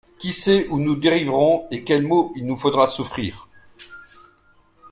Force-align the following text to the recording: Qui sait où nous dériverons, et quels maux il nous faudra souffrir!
Qui 0.17 0.33
sait 0.33 0.67
où 0.69 0.79
nous 0.79 0.95
dériverons, 0.95 1.67
et 1.69 1.83
quels 1.83 2.01
maux 2.01 2.33
il 2.35 2.47
nous 2.47 2.55
faudra 2.55 2.87
souffrir! 2.87 3.47